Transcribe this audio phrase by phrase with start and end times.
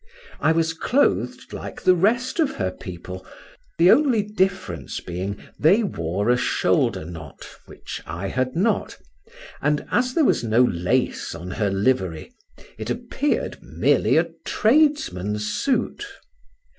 [0.39, 3.23] I was clothed like the rest of her people,
[3.77, 8.97] the only difference being, they wore a shoulder knot, which I had not,
[9.61, 12.31] and, as there was no lace on her livery,
[12.79, 16.03] it appeared merely a tradesman's suit.